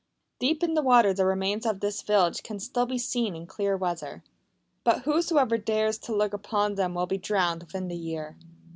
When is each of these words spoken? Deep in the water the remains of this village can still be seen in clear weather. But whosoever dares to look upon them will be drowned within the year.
Deep 0.39 0.63
in 0.63 0.73
the 0.73 0.81
water 0.81 1.13
the 1.13 1.27
remains 1.27 1.63
of 1.63 1.79
this 1.79 2.01
village 2.01 2.41
can 2.41 2.57
still 2.59 2.87
be 2.87 2.97
seen 2.97 3.35
in 3.35 3.45
clear 3.45 3.77
weather. 3.77 4.23
But 4.83 5.03
whosoever 5.03 5.59
dares 5.59 5.99
to 5.99 6.11
look 6.15 6.33
upon 6.33 6.73
them 6.73 6.95
will 6.95 7.05
be 7.05 7.19
drowned 7.19 7.61
within 7.61 7.87
the 7.87 7.95
year. 7.95 8.35